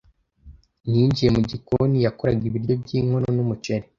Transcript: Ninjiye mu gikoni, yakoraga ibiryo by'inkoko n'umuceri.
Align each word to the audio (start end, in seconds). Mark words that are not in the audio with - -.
Ninjiye 0.89 1.29
mu 1.35 1.41
gikoni, 1.51 1.97
yakoraga 2.05 2.43
ibiryo 2.49 2.73
by'inkoko 2.81 3.29
n'umuceri. 3.35 3.85